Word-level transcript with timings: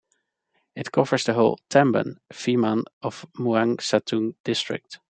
It 0.75 0.91
covers 0.91 1.25
the 1.25 1.35
whole 1.35 1.59
"tambon" 1.69 2.17
Phiman 2.33 2.85
of 3.03 3.23
Mueang 3.37 3.75
Satun 3.77 4.33
district. 4.43 4.99